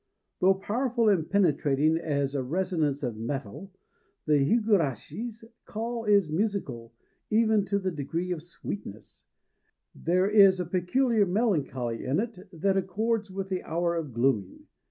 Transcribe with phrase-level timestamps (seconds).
[0.39, 3.71] Though powerful and penetrating as a resonance of metal,
[4.25, 6.91] the higurashi's call is musical
[7.29, 9.27] even to the degree of sweetness;
[9.93, 14.65] and there is a peculiar melancholy in it that accords with the hour of gloaming.